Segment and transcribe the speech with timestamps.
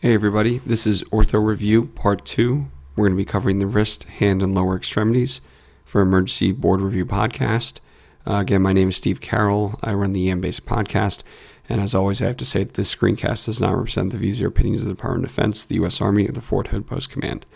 [0.00, 2.66] Hey everybody, this is Ortho Review Part 2.
[2.96, 5.40] We're going to be covering the wrist, hand, and lower extremities
[5.86, 7.80] for Emergency Board Review Podcast.
[8.26, 9.80] Uh, again, my name is Steve Carroll.
[9.82, 11.22] I run the EM Basic podcast.
[11.66, 14.42] And as always, I have to say that this screencast does not represent the views
[14.42, 16.02] or opinions of the Department of Defense, the U.S.
[16.02, 17.46] Army, or the Fort Hood Post Command.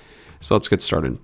[0.41, 1.19] So let's get started.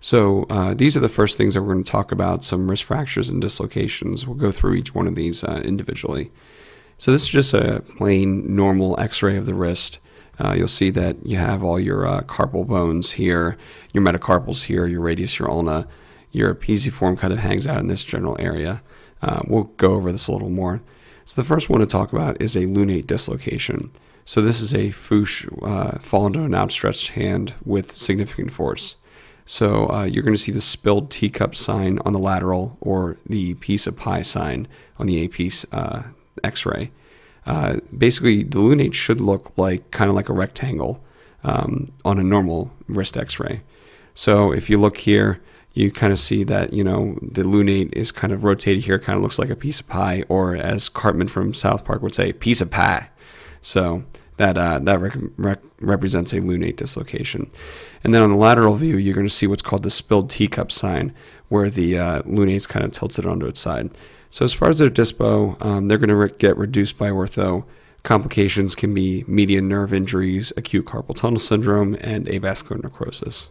[0.00, 2.84] So uh, these are the first things that we're going to talk about some wrist
[2.84, 4.26] fractures and dislocations.
[4.26, 6.32] We'll go through each one of these uh, individually.
[6.96, 9.98] So this is just a plain normal x ray of the wrist.
[10.38, 13.56] Uh, you'll see that you have all your uh, carpal bones here,
[13.92, 15.86] your metacarpals here, your radius, your ulna,
[16.32, 18.82] your pisiform kind of hangs out in this general area.
[19.22, 20.82] Uh, we'll go over this a little more.
[21.24, 23.90] So the first one to talk about is a lunate dislocation.
[24.26, 28.96] So this is a FOOSH uh, fall into an outstretched hand with significant force.
[29.46, 33.54] So uh, you're going to see the spilled teacup sign on the lateral or the
[33.54, 34.66] piece of pie sign
[34.98, 36.04] on the AP uh,
[36.42, 36.90] X-ray.
[37.46, 41.02] Uh, basically, the lunate should look like kind of like a rectangle
[41.42, 43.60] um, on a normal wrist X-ray.
[44.14, 45.40] So if you look here,
[45.72, 49.16] you kind of see that you know the lunate is kind of rotated here, kind
[49.16, 52.32] of looks like a piece of pie, or as Cartman from South Park would say,
[52.32, 53.08] piece of pie.
[53.60, 54.04] So
[54.36, 57.50] that uh, that rec- rec- represents a lunate dislocation.
[58.02, 60.70] And then on the lateral view, you're going to see what's called the spilled teacup
[60.70, 61.12] sign,
[61.48, 63.90] where the uh, lunate's kind of tilted onto its side.
[64.34, 67.66] So as far as their dispo, um, they're going to re- get reduced by ortho.
[68.02, 73.50] Complications can be median nerve injuries, acute carpal tunnel syndrome, and avascular necrosis.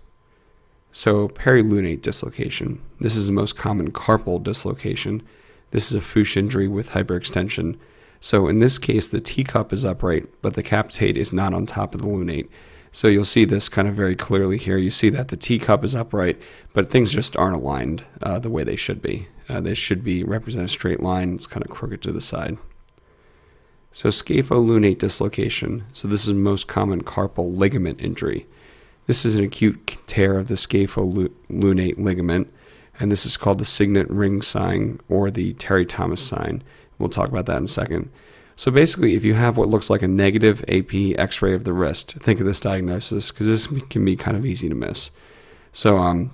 [0.92, 2.82] So perilunate dislocation.
[3.00, 5.24] This is the most common carpal dislocation.
[5.72, 7.78] This is a FOOSH injury with hyperextension.
[8.20, 11.96] So in this case, the teacup is upright, but the capitate is not on top
[11.96, 12.50] of the lunate.
[12.92, 14.78] So you'll see this kind of very clearly here.
[14.78, 16.42] You see that the teacup is upright,
[16.74, 19.30] but things just aren't aligned uh, the way they should be.
[19.50, 21.36] Uh, should be represent a straight line.
[21.36, 22.58] It's kind of crooked to the side.
[23.92, 25.86] So scapholunate dislocation.
[25.92, 28.48] So this is most common carpal ligament injury.
[29.06, 32.52] This is an acute tear of the scapholunate ligament,
[33.00, 36.64] and this is called the signet ring sign or the Terry Thomas sign.
[36.98, 38.10] We'll talk about that in a second.
[38.56, 41.74] So basically, if you have what looks like a negative AP x ray of the
[41.74, 45.12] wrist, think of this diagnosis because this can be kind of easy to miss.
[45.72, 46.32] So, um,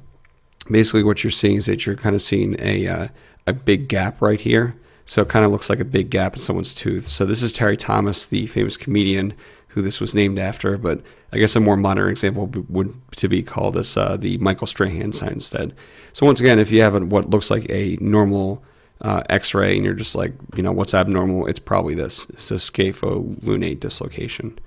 [0.71, 3.07] basically, what you're seeing is that you're kind of seeing a, uh,
[3.47, 4.75] a big gap right here.
[5.05, 7.07] So, it kind of looks like a big gap in someone's tooth.
[7.07, 9.33] So, this is Terry Thomas, the famous comedian
[9.69, 13.43] who this was named after, but I guess a more modern example would to be
[13.43, 15.75] called this uh, the Michael Strahan sign instead.
[16.11, 18.63] So once again, if you have a, what looks like a normal
[19.01, 21.45] uh, X-ray and you're just like, you know, what's abnormal?
[21.45, 22.27] It's probably this.
[22.31, 24.57] It's a scapholunate dislocation.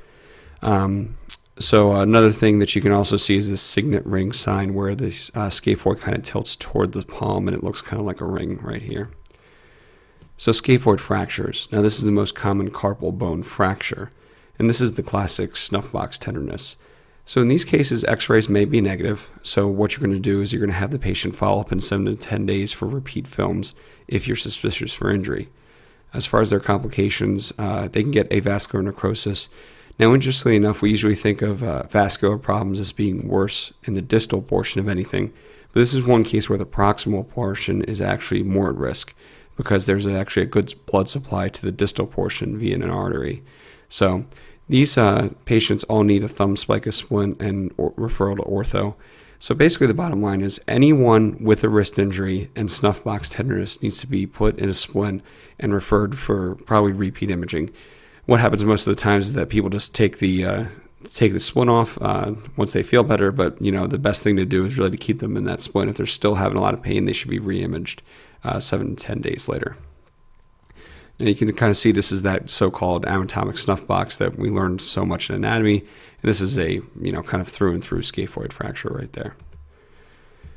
[0.63, 1.17] Um,
[1.63, 5.09] so another thing that you can also see is this signet ring sign where the
[5.35, 8.27] uh, scaphoid kind of tilts toward the palm and it looks kind of like a
[8.27, 9.11] ring right here.
[10.37, 11.69] So scaphoid fractures.
[11.71, 14.11] Now this is the most common carpal bone fracture.
[14.59, 16.77] And this is the classic snuffbox tenderness.
[17.25, 19.31] So in these cases, x-rays may be negative.
[19.43, 21.73] So what you're going to do is you're going to have the patient follow up
[21.73, 23.75] in 7 to 10 days for repeat films
[24.09, 25.49] if you're suspicious for injury.
[26.13, 29.49] As far as their complications, uh, they can get avascular necrosis.
[29.99, 34.03] Now, interestingly enough, we usually think of uh, vascular problems as being worse in the
[34.03, 35.33] distal portion of anything,
[35.73, 39.15] but this is one case where the proximal portion is actually more at risk
[39.57, 43.43] because there's actually a good blood supply to the distal portion via an artery.
[43.89, 44.25] So
[44.69, 48.95] these uh, patients all need a thumb spica splint and or- referral to ortho.
[49.39, 53.83] So basically, the bottom line is anyone with a wrist injury and snuff box tenderness
[53.83, 55.23] needs to be put in a splint
[55.59, 57.71] and referred for probably repeat imaging.
[58.27, 60.65] What happens most of the times is that people just take the uh,
[61.05, 63.33] take the splint off uh, once they feel better.
[63.33, 65.61] But you know, the best thing to do is really to keep them in that
[65.61, 65.91] splint.
[65.91, 68.01] If they're still having a lot of pain, they should be reimaged
[68.45, 69.77] uh, seven to ten days later.
[71.19, 74.49] And you can kind of see this is that so-called anatomic snuff box that we
[74.49, 75.81] learned so much in anatomy.
[75.81, 79.37] And this is a, you know, kind of through and through scaphoid fracture right there.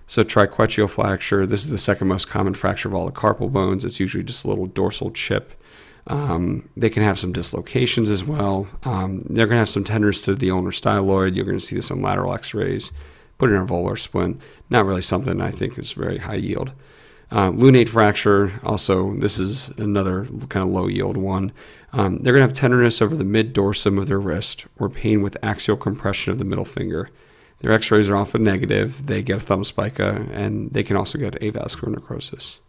[0.08, 3.84] So triquetral fracture, this is the second most common fracture of all the carpal bones.
[3.84, 5.54] It's usually just a little dorsal chip.
[6.08, 8.68] Um, they can have some dislocations as well.
[8.84, 11.36] Um, they're going to have some tenderness to the ulnar styloid.
[11.36, 12.92] You're going to see this on lateral x-rays.
[13.38, 14.40] Put in a volar splint.
[14.70, 16.72] Not really something I think is very high yield.
[17.32, 21.52] Uh, lunate fracture, also, this is another kind of low yield one.
[21.92, 25.22] Um, they're going to have tenderness over the mid dorsum of their wrist or pain
[25.22, 27.10] with axial compression of the middle finger.
[27.60, 29.08] Their x rays are often negative.
[29.08, 32.60] They get a thumb spica and they can also get avascular necrosis.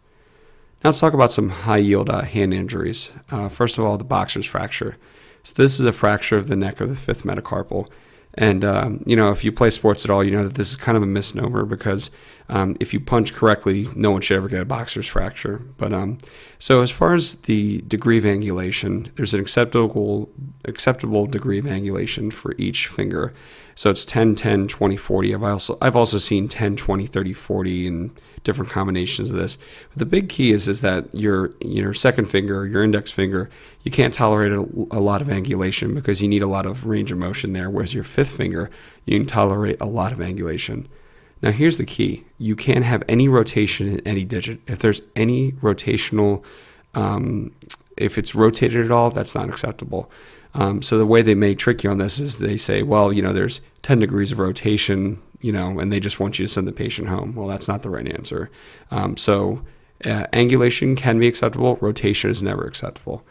[0.83, 3.11] Now let's talk about some high yield uh, hand injuries.
[3.31, 4.97] Uh, first of all, the boxer's fracture.
[5.43, 7.87] So, this is a fracture of the neck of the fifth metacarpal.
[8.35, 10.75] And, um, you know, if you play sports at all, you know that this is
[10.75, 12.11] kind of a misnomer because
[12.49, 15.61] Um, if you punch correctly, no one should ever get a boxer's fracture.
[15.77, 16.17] But um,
[16.59, 20.29] so as far as the degree of angulation, there's an acceptable
[20.65, 23.33] acceptable degree of angulation for each finger.
[23.75, 25.35] So it's 10, 10, 20, 40.
[25.35, 29.57] I've also I've also seen 10, 20, 30, 40 and different combinations of this.
[29.89, 33.49] But the big key is is that your your second finger, your index finger,
[33.83, 34.61] you can't tolerate a,
[34.91, 37.69] a lot of angulation because you need a lot of range of motion there.
[37.69, 38.69] Whereas your fifth finger,
[39.05, 40.87] you can tolerate a lot of angulation.
[41.41, 44.59] Now, here's the key you can't have any rotation in any digit.
[44.67, 46.43] If there's any rotational,
[46.93, 47.51] um,
[47.95, 50.11] if it's rotated at all, that's not acceptable.
[50.53, 53.21] Um, so the way they may trick you on this is they say, well, you
[53.21, 56.67] know, there's 10 degrees of rotation, you know, and they just want you to send
[56.67, 57.35] the patient home.
[57.35, 58.49] Well, that's not the right answer.
[58.89, 59.61] Um, so
[60.03, 63.23] uh, angulation can be acceptable, rotation is never acceptable.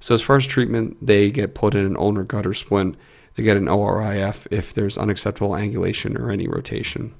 [0.00, 2.96] So as far as treatment, they get put in an ulnar gutter splint.
[3.36, 7.14] They get an ORIF if there's unacceptable angulation or any rotation.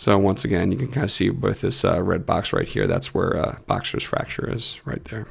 [0.00, 2.86] So once again, you can kind of see with this uh, red box right here,
[2.86, 5.26] that's where uh, boxer's fracture is right there.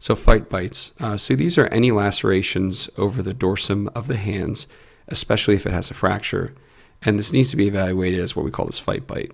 [0.00, 0.90] So fight bites.
[0.98, 4.66] Uh, so these are any lacerations over the dorsum of the hands,
[5.06, 6.56] especially if it has a fracture.
[7.02, 9.30] And this needs to be evaluated as what we call this fight bite.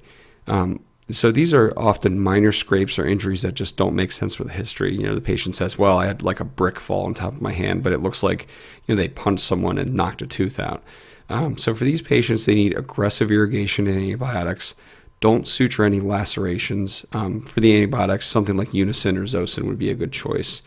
[0.46, 4.48] Um, so these are often minor scrapes or injuries that just don't make sense with
[4.48, 4.94] the history.
[4.94, 7.40] You know, the patient says, "Well, I had like a brick fall on top of
[7.40, 8.46] my hand, but it looks like
[8.84, 10.82] you know they punched someone and knocked a tooth out."
[11.28, 14.74] Um, so for these patients, they need aggressive irrigation and antibiotics.
[15.20, 17.04] Don't suture any lacerations.
[17.12, 20.62] Um, for the antibiotics, something like Unasyn or Zosyn would be a good choice.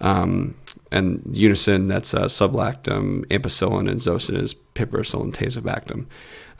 [0.00, 0.54] Um,
[0.92, 6.06] and Unasyn, that's uh, sulbactam, ampicillin, and Zosyn is piperacillin, tazobactam.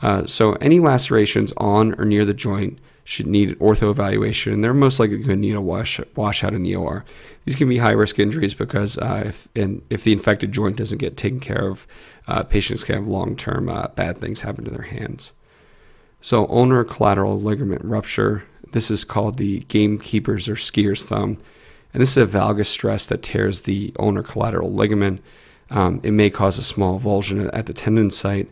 [0.01, 4.73] Uh, so any lacerations on or near the joint should need ortho evaluation, and they're
[4.73, 7.05] most likely going to need a wash washout in the OR.
[7.45, 10.97] These can be high risk injuries because uh, if and if the infected joint doesn't
[10.97, 11.85] get taken care of,
[12.27, 15.33] uh, patients can have long term uh, bad things happen to their hands.
[16.19, 18.43] So ulnar collateral ligament rupture.
[18.71, 21.37] This is called the gamekeeper's or skier's thumb,
[21.93, 25.21] and this is a valgus stress that tears the ulnar collateral ligament.
[25.69, 28.49] Um, it may cause a small avulsion at the tendon site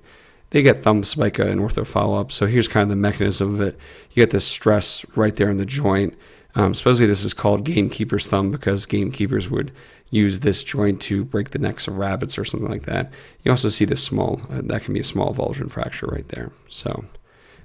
[0.53, 2.31] they get thumb spica and ortho follow up.
[2.31, 3.77] So here's kind of the mechanism of it.
[4.11, 6.15] You get this stress right there in the joint.
[6.53, 9.71] Um, supposedly this is called gamekeeper's thumb because gamekeepers would
[10.11, 13.11] use this joint to break the necks of rabbits or something like that.
[13.43, 16.51] You also see this small, uh, that can be a small avulsion fracture right there.
[16.69, 17.03] So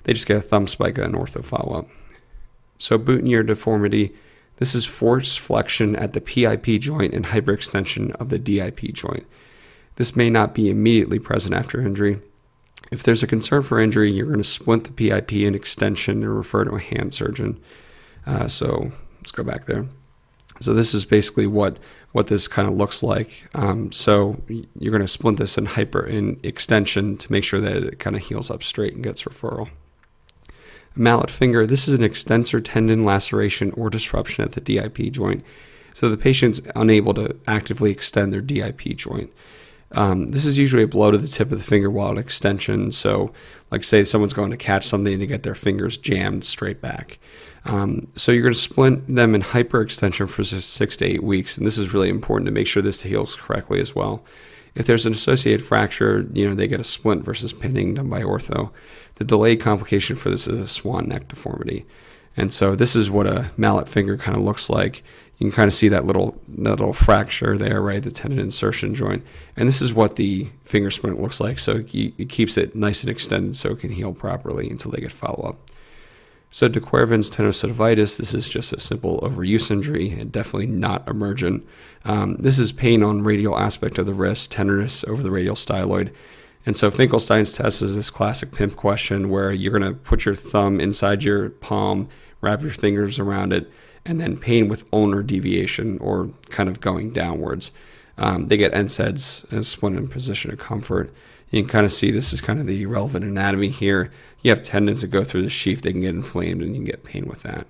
[0.05, 1.89] they just get a thumb spica and ortho follow up.
[2.79, 4.15] So boutonniere deformity,
[4.57, 9.27] this is force flexion at the PIP joint and hyperextension of the DIP joint.
[9.97, 12.23] This may not be immediately present after injury,
[12.91, 16.37] if there's a concern for injury, you're going to splint the PIP in extension and
[16.37, 17.61] refer to a hand surgeon.
[18.27, 19.87] Uh, so let's go back there.
[20.61, 21.79] So this is basically what
[22.13, 23.45] what this kind of looks like.
[23.55, 27.77] Um, so you're going to splint this in hyper in extension to make sure that
[27.77, 29.69] it kind of heals up straight and gets referral.
[30.97, 31.67] Mallet finger.
[31.67, 35.45] This is an extensor tendon laceration or disruption at the DIP joint.
[35.95, 39.33] So the patient's unable to actively extend their DIP joint.
[39.93, 42.93] Um, this is usually a blow to the tip of the finger while at extension.
[42.93, 43.33] So,
[43.71, 47.19] like say someone's going to catch something to get their fingers jammed straight back.
[47.65, 51.67] Um, so you're going to splint them in hyperextension for six to eight weeks, and
[51.67, 54.25] this is really important to make sure this heals correctly as well.
[54.75, 58.23] If there's an associated fracture, you know they get a splint versus pinning done by
[58.23, 58.71] ortho.
[59.17, 61.85] The delayed complication for this is a swan neck deformity,
[62.37, 65.03] and so this is what a mallet finger kind of looks like
[65.39, 68.03] you can kind of see that little that little fracture there, right?
[68.03, 69.25] The tendon insertion joint.
[69.57, 71.61] And this is what the finger splint looks like.
[71.61, 75.13] So it keeps it nice and extended so it can heal properly until they get
[75.13, 75.71] follow up.
[76.51, 81.67] So de Quervain's tenosynovitis, this is just a simple overuse injury and definitely not emergent.
[82.05, 86.11] Um, this is pain on radial aspect of the wrist, tenderness over the radial styloid.
[86.65, 90.35] And so Finkelstein's test is this classic pimp question where you're going to put your
[90.35, 92.09] thumb inside your palm,
[92.41, 93.71] wrap your fingers around it,
[94.05, 97.71] and then pain with ulnar deviation or kind of going downwards.
[98.17, 101.13] Um, they get NSAIDs as splint in position of comfort.
[101.51, 104.11] You can kind of see this is kind of the relevant anatomy here.
[104.43, 106.85] You have tendons that go through the sheath, they can get inflamed and you can
[106.85, 107.67] get pain with that.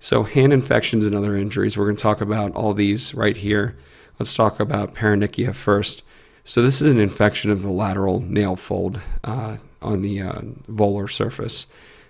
[0.00, 3.76] So, hand infections and other injuries, we're going to talk about all these right here.
[4.18, 6.02] Let's talk about paronychia first.
[6.44, 11.10] So, this is an infection of the lateral nail fold uh, on the uh, volar
[11.10, 11.66] surface.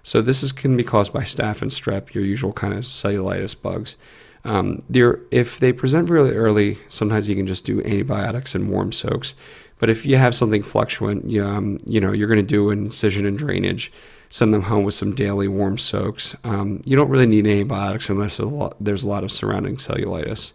[0.08, 3.54] So this is can be caused by staph and strep, your usual kind of cellulitis
[3.60, 3.98] bugs.
[4.42, 9.34] Um, if they present really early, sometimes you can just do antibiotics and warm soaks.
[9.78, 12.86] But if you have something fluctuant, you, um, you know you're going to do an
[12.86, 13.92] incision and drainage.
[14.30, 16.34] Send them home with some daily warm soaks.
[16.42, 19.76] Um, you don't really need antibiotics unless there's a, lot, there's a lot of surrounding
[19.76, 20.54] cellulitis.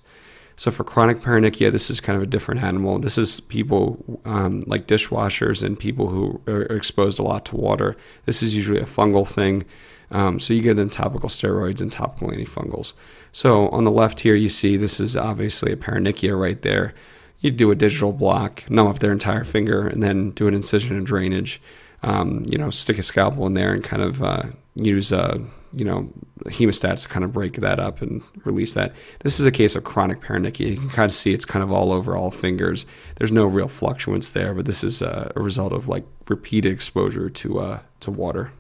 [0.56, 3.00] So for chronic paronychia, this is kind of a different animal.
[3.00, 7.96] This is people um, like dishwashers and people who are exposed a lot to water.
[8.26, 9.66] This is usually a fungal thing.
[10.12, 12.94] Um, so you give them topical steroids and topical antifungals.
[13.32, 16.94] So on the left here, you see this is obviously a paronychia right there.
[17.40, 20.96] You do a digital block, numb up their entire finger, and then do an incision
[20.96, 21.62] and drainage.
[22.04, 24.44] Um, you know, stick a scalpel in there and kind of uh,
[24.76, 25.40] use uh,
[25.74, 26.12] you know
[26.46, 28.94] hemostats to kind of break that up and release that.
[29.20, 30.70] This is a case of chronic paronychia.
[30.70, 32.86] You can kind of see it's kind of all over all fingers.
[33.16, 37.30] There's no real fluctuance there, but this is uh, a result of like repeated exposure
[37.30, 38.52] to uh, to water.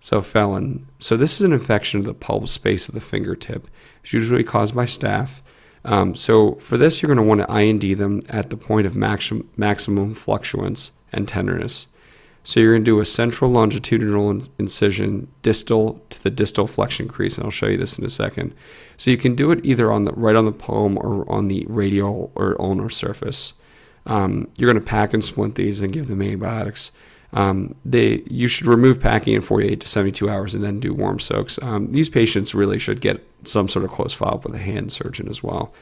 [0.00, 0.88] So felon.
[0.98, 3.68] So this is an infection of the pulp space of the fingertip.
[4.02, 5.40] It's usually caused by staph.
[5.84, 8.96] Um, so for this, you're going to want to IND them at the point of
[8.96, 11.86] maximum maximum fluctuance and tenderness.
[12.44, 17.36] So you're going to do a central longitudinal incision distal to the distal flexion crease,
[17.36, 18.54] and I'll show you this in a second.
[18.96, 21.64] So you can do it either on the right on the palm or on the
[21.68, 23.54] radial or ulnar surface.
[24.06, 26.90] Um, you're going to pack and splint these and give them antibiotics.
[27.32, 31.18] Um, they you should remove packing in 48 to 72 hours and then do warm
[31.18, 31.58] soaks.
[31.62, 34.92] Um, these patients really should get some sort of close follow up with a hand
[34.92, 35.72] surgeon as well.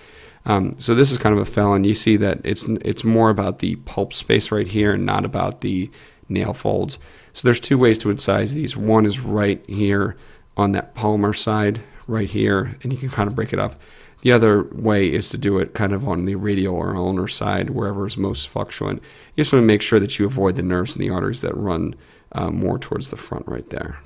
[0.47, 1.85] Um, so this is kind of a felon.
[1.85, 5.61] You see that it's it's more about the pulp space right here and not about
[5.61, 5.91] the
[6.31, 6.99] nail folds.
[7.33, 8.77] So there's two ways to incise these.
[8.77, 10.17] One is right here
[10.57, 13.81] on that palmar side, right here, and you can kind of break it up.
[14.23, 17.71] The other way is to do it kind of on the radial or ulnar side,
[17.71, 19.03] wherever is most fluctuant.
[19.35, 21.57] You just want to make sure that you avoid the nerves and the arteries that
[21.57, 21.95] run
[22.33, 23.99] uh, more towards the front right there.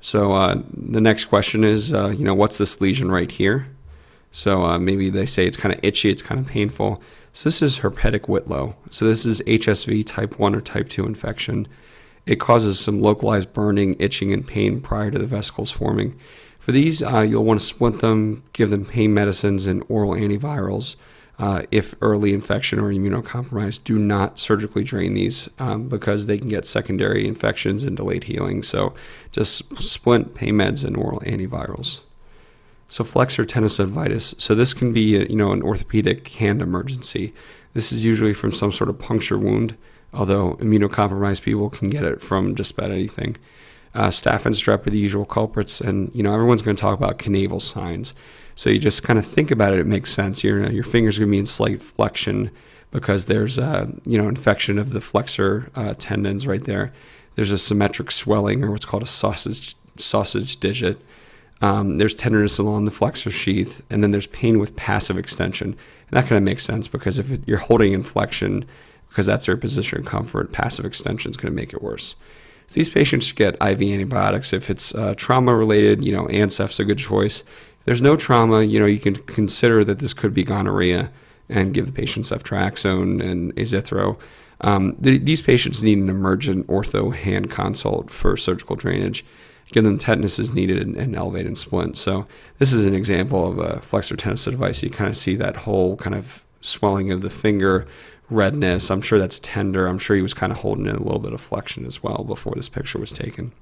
[0.00, 3.66] So uh, the next question is, uh, you know, what's this lesion right here?
[4.30, 7.02] So uh, maybe they say it's kind of itchy, it's kind of painful.
[7.32, 8.74] So this is herpetic whitlow.
[8.90, 11.68] So this is HSV type 1 or type 2 infection.
[12.26, 16.18] It causes some localized burning, itching, and pain prior to the vesicles forming.
[16.58, 20.96] For these, uh, you'll want to splint them, give them pain medicines and oral antivirals.
[21.38, 26.48] Uh, if early infection or immunocompromised, do not surgically drain these um, because they can
[26.48, 28.62] get secondary infections and delayed healing.
[28.62, 28.92] So
[29.32, 32.02] just splint, pain meds, and oral antivirals.
[32.90, 34.38] So flexor tenosynovitis.
[34.40, 37.32] So this can be a, you know an orthopedic hand emergency.
[37.72, 39.76] This is usually from some sort of puncture wound,
[40.12, 43.36] although immunocompromised people can get it from just about anything.
[43.94, 46.98] Uh, staph and strep are the usual culprits, and you know everyone's going to talk
[46.98, 48.12] about Kanavel signs.
[48.56, 50.42] So you just kind of think about it; it makes sense.
[50.42, 52.50] Your your fingers going to be in slight flexion
[52.90, 56.92] because there's a you know infection of the flexor uh, tendons right there.
[57.36, 61.00] There's a symmetric swelling, or what's called a sausage sausage digit.
[61.60, 65.68] Um, there's tenderness along the flexor sheath, and then there's pain with passive extension.
[65.68, 68.64] And that kind of makes sense because if you're holding inflection,
[69.08, 72.16] because that's their position of comfort, passive extension is going to make it worse.
[72.68, 74.52] So these patients get IV antibiotics.
[74.52, 77.40] If it's uh, trauma related, you know, Ancef's a good choice.
[77.40, 81.10] If there's no trauma, you know, you can consider that this could be gonorrhea
[81.48, 84.18] and give the patient ceftriaxone and azithro.
[84.60, 89.24] Um, the, these patients need an emergent ortho hand consult for surgical drainage
[89.72, 91.96] give them tetanus is needed and, and elevate and splint.
[91.96, 92.26] So
[92.58, 94.82] this is an example of a flexor tenosynovitis.
[94.82, 97.86] You kind of see that whole kind of swelling of the finger,
[98.28, 98.90] redness.
[98.90, 99.86] I'm sure that's tender.
[99.86, 102.24] I'm sure he was kind of holding in a little bit of flexion as well
[102.24, 103.52] before this picture was taken.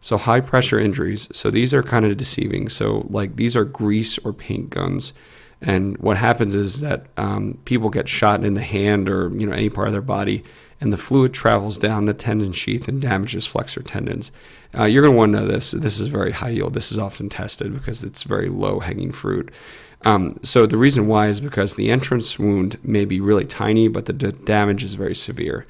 [0.00, 1.28] So high pressure injuries.
[1.32, 2.68] So these are kind of deceiving.
[2.68, 5.14] So like these are grease or paint guns.
[5.62, 9.52] And what happens is that um, people get shot in the hand or you know
[9.52, 10.44] any part of their body,
[10.80, 14.30] and the fluid travels down the tendon sheath and damages flexor tendons.
[14.76, 15.70] Uh, you're going to want to know this.
[15.70, 16.74] This is very high yield.
[16.74, 19.52] This is often tested because it's very low hanging fruit.
[20.02, 24.06] Um, so the reason why is because the entrance wound may be really tiny, but
[24.06, 25.64] the d- damage is very severe.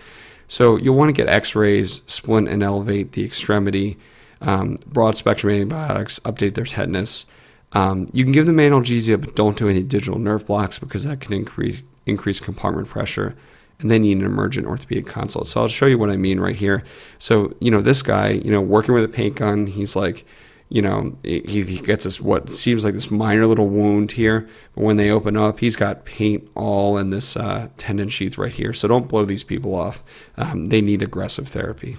[0.48, 3.96] So you'll want to get X-rays, splint and elevate the extremity,
[4.40, 7.26] um, broad spectrum antibiotics, update their tetanus.
[7.72, 11.20] Um, you can give them analgesia, but don't do any digital nerve blocks because that
[11.20, 13.34] can increase increase compartment pressure
[13.80, 15.48] and they need an emergent orthopedic consult.
[15.48, 16.82] So I'll show you what I mean right here.
[17.18, 20.24] So, you know, this guy, you know, working with a paint gun, he's like,
[20.68, 24.82] you know, he, he gets this what seems like this minor little wound here, but
[24.84, 28.72] when they open up, he's got paint all in this uh, tendon sheath right here.
[28.72, 30.02] So don't blow these people off.
[30.36, 31.96] Um, they need aggressive therapy.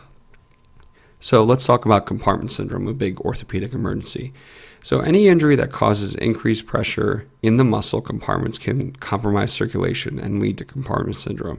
[1.20, 4.34] So let's talk about compartment syndrome, a big orthopedic emergency.
[4.86, 10.40] So, any injury that causes increased pressure in the muscle compartments can compromise circulation and
[10.40, 11.58] lead to compartment syndrome.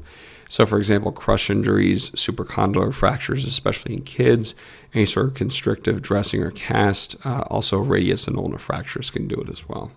[0.49, 4.55] So, for example, crush injuries, supracondylar fractures, especially in kids,
[4.95, 9.41] any sort of constrictive dressing or cast, uh, also radius and ulnar fractures can do
[9.41, 9.91] it as well.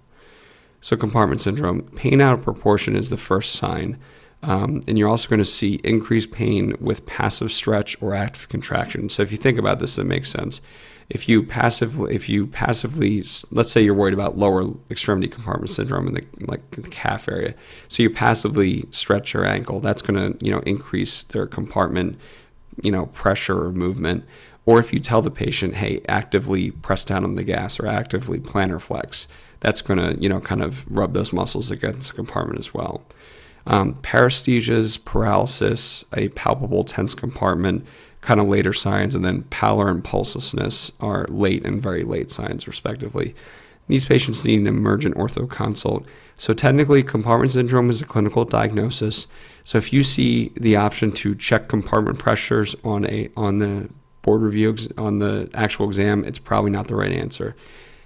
[0.81, 3.99] So, compartment syndrome, pain out of proportion is the first sign.
[4.41, 9.09] Um, and you're also going to see increased pain with passive stretch or active contraction.
[9.09, 10.61] So if you think about this, that makes sense.
[11.09, 16.07] If you passively, if you passively, let's say you're worried about lower extremity compartment syndrome
[16.07, 17.55] in the like the calf area,
[17.87, 22.19] so you passively stretch your ankle, that's going to you know increase their compartment,
[22.83, 24.23] you know pressure or movement.
[24.67, 28.37] Or if you tell the patient, hey, actively press down on the gas or actively
[28.37, 29.27] plantar flex,
[29.61, 33.03] that's going to you know kind of rub those muscles against the compartment as well.
[33.69, 37.85] Um, paresthesias, paralysis, a palpable tense compartment,
[38.21, 42.67] kind of later signs, and then pallor and pulselessness are late and very late signs,
[42.67, 43.35] respectively.
[43.87, 46.05] These patients need an emergent ortho consult.
[46.35, 49.27] So technically, compartment syndrome is a clinical diagnosis.
[49.63, 53.89] So if you see the option to check compartment pressures on a on the
[54.23, 57.55] board review on the actual exam, it's probably not the right answer.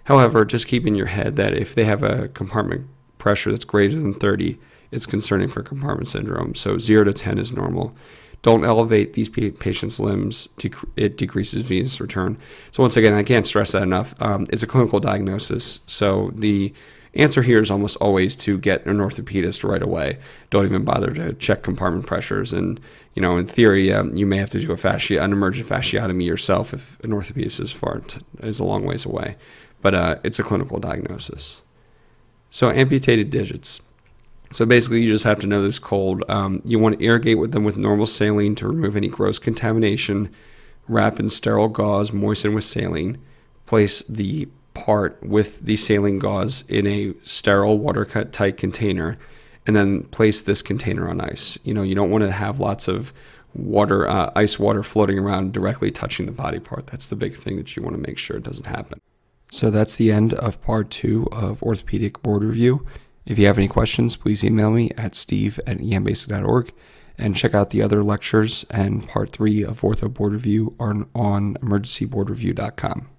[0.05, 3.95] However, just keep in your head that if they have a compartment pressure that's greater
[3.95, 4.59] than 30,
[4.93, 6.55] it's concerning for compartment syndrome.
[6.55, 7.95] So 0 to 10 is normal.
[8.41, 10.49] Don't elevate these patients' limbs,
[10.97, 12.37] it decreases venous return.
[12.71, 14.13] So, once again, I can't stress that enough.
[14.21, 15.79] Um, it's a clinical diagnosis.
[15.87, 16.73] So, the
[17.13, 20.17] answer here is almost always to get an orthopedist right away.
[20.49, 22.51] Don't even bother to check compartment pressures.
[22.51, 22.81] And,
[23.13, 26.25] you know, in theory, um, you may have to do a fascia, an emergent fasciotomy
[26.25, 28.01] yourself if an orthopedist is far,
[28.41, 29.37] is a long ways away
[29.83, 31.61] but uh, it's a clinical diagnosis.
[32.49, 33.81] So, amputated digits.
[34.53, 36.23] So, basically, you just have to know this cold.
[36.29, 40.29] Um, you want to irrigate with them with normal saline to remove any gross contamination.
[40.87, 43.17] Wrap in sterile gauze, moisten with saline.
[43.65, 49.17] Place the part with the saline gauze in a sterile, water cut tight container,
[49.65, 51.57] and then place this container on ice.
[51.63, 53.11] You know, you don't want to have lots of
[53.55, 56.85] water, uh, ice water floating around directly touching the body part.
[56.85, 59.01] That's the big thing that you want to make sure it doesn't happen.
[59.49, 62.85] So that's the end of part two of Orthopedic Board Review.
[63.25, 66.73] If you have any questions, please email me at steve at embasic.org
[67.17, 73.12] and check out the other lectures and part three of Ortho Board Review on emergencyboardreview.com.